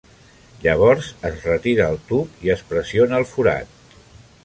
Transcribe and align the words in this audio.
Llavors 0.63 1.09
es 1.29 1.45
retira 1.51 1.91
el 1.95 2.01
tub 2.09 2.43
i 2.47 2.53
es 2.57 2.67
pressiona 2.73 3.21
el 3.25 3.31
forat. 3.37 3.83